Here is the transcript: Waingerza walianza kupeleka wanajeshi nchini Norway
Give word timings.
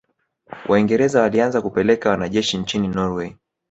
Waingerza 0.69 1.21
walianza 1.21 1.61
kupeleka 1.61 2.09
wanajeshi 2.09 2.57
nchini 2.57 2.87
Norway 2.87 3.33